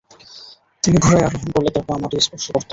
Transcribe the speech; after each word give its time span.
তিনি 0.83 0.97
ঘোড়ায় 0.97 1.25
আরোহণ 1.27 1.49
করলে 1.55 1.69
তার 1.71 1.83
পা 1.87 1.95
মাটি 2.01 2.15
স্পর্শ 2.19 2.45
করত। 2.47 2.69